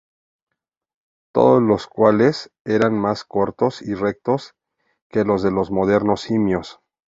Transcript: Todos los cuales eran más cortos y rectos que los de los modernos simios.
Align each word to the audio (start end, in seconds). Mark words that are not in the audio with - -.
Todos 1.31 1.61
los 1.61 1.85
cuales 1.85 2.49
eran 2.65 2.97
más 2.97 3.23
cortos 3.23 3.83
y 3.83 3.93
rectos 3.93 4.55
que 5.09 5.25
los 5.25 5.43
de 5.43 5.51
los 5.51 5.69
modernos 5.69 6.21
simios. 6.21 6.79